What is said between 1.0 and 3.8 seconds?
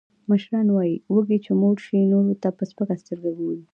وږی چې موړ شي، نورو ته په سپکه سترگه گوري.